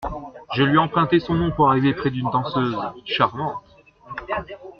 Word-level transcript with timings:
Je 0.55 0.63
lui 0.63 0.77
ai 0.77 0.79
emprunté 0.79 1.19
son 1.19 1.35
nom 1.35 1.51
pour 1.51 1.69
arriver 1.69 1.93
près 1.93 2.09
d’une 2.09 2.31
danseuse… 2.31 2.75
charmante! 3.05 3.63